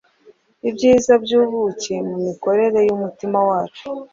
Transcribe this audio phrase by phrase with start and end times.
[0.69, 3.83] ibyiza by’ubuki ku mikorere y’umutima wacu